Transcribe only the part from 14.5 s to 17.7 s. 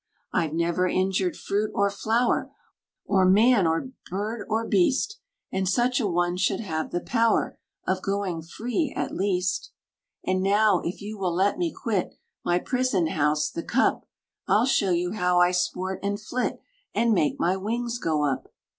show you how I sport and flit, And make my